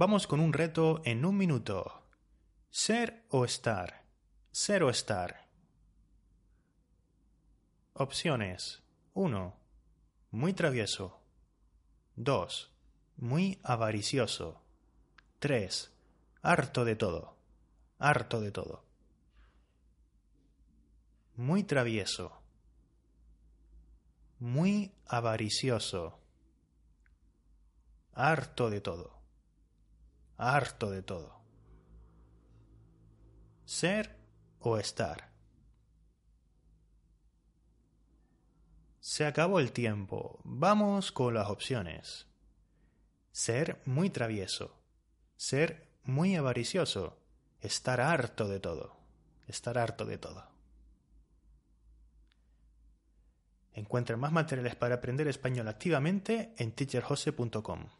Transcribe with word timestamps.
Vamos 0.00 0.28
con 0.28 0.38
un 0.38 0.52
reto 0.52 1.02
en 1.04 1.24
un 1.24 1.36
minuto. 1.36 2.04
Ser 2.70 3.24
o 3.30 3.44
estar. 3.44 4.04
Ser 4.52 4.84
o 4.84 4.90
estar. 4.90 5.48
Opciones. 7.94 8.84
1. 9.14 9.56
Muy 10.30 10.52
travieso. 10.52 11.20
2. 12.14 12.72
Muy 13.16 13.58
avaricioso. 13.64 14.62
3. 15.40 15.92
Harto 16.42 16.84
de 16.84 16.94
todo. 16.94 17.36
Harto 17.98 18.40
de 18.40 18.52
todo. 18.52 18.84
Muy 21.34 21.64
travieso. 21.64 22.40
Muy 24.38 24.94
avaricioso. 25.08 26.20
Harto 28.12 28.70
de 28.70 28.80
todo. 28.80 29.17
Harto 30.38 30.90
de 30.90 31.02
todo. 31.02 31.40
Ser 33.64 34.16
o 34.60 34.78
estar. 34.78 35.32
Se 39.00 39.26
acabó 39.26 39.58
el 39.58 39.72
tiempo. 39.72 40.38
Vamos 40.44 41.10
con 41.10 41.34
las 41.34 41.48
opciones. 41.48 42.28
Ser 43.32 43.82
muy 43.84 44.10
travieso. 44.10 44.78
Ser 45.36 45.88
muy 46.04 46.36
avaricioso. 46.36 47.18
Estar 47.60 48.00
harto 48.00 48.46
de 48.46 48.60
todo. 48.60 48.96
Estar 49.48 49.76
harto 49.76 50.04
de 50.04 50.18
todo. 50.18 50.46
Encuentra 53.72 54.16
más 54.16 54.30
materiales 54.30 54.76
para 54.76 54.96
aprender 54.96 55.26
español 55.26 55.66
activamente 55.66 56.54
en 56.58 56.70
teacherjose.com. 56.72 57.97